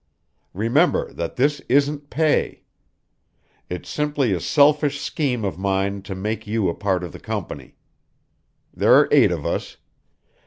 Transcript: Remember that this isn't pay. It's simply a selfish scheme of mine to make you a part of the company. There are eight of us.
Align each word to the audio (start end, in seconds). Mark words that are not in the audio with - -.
Remember 0.55 1.13
that 1.13 1.35
this 1.35 1.59
isn't 1.69 2.09
pay. 2.09 2.63
It's 3.69 3.87
simply 3.87 4.33
a 4.33 4.39
selfish 4.39 4.99
scheme 4.99 5.45
of 5.45 5.59
mine 5.59 6.01
to 6.01 6.15
make 6.15 6.47
you 6.47 6.69
a 6.69 6.73
part 6.73 7.03
of 7.03 7.11
the 7.11 7.19
company. 7.19 7.75
There 8.73 8.95
are 8.95 9.07
eight 9.11 9.31
of 9.31 9.45
us. 9.45 9.77